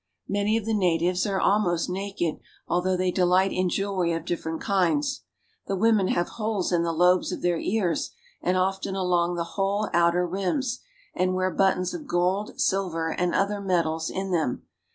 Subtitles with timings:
[0.27, 5.21] Many of the natives are almost naked, although they delight in jewelry of different kinds.
[5.67, 8.09] The women have holes in the lobes of their ears
[8.41, 10.81] and often along the whole outer rims,
[11.13, 14.63] and wear buttons of gold, silver, and other metals in them.